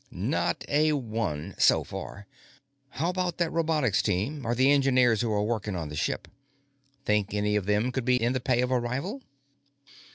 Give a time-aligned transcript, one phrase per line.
[0.09, 2.25] "Not a one, so far.
[2.89, 6.27] How about that robotics team, or the engineers who are working on the ship?
[7.05, 9.21] Think any of them could be in the pay of a rival?"